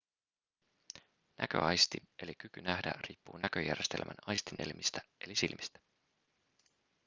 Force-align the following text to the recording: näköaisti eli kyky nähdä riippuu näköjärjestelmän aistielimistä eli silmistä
näköaisti 1.37 1.97
eli 2.23 2.35
kyky 2.35 2.61
nähdä 2.61 2.93
riippuu 3.09 3.37
näköjärjestelmän 3.37 4.15
aistielimistä 4.25 5.01
eli 5.21 5.35
silmistä 5.35 5.79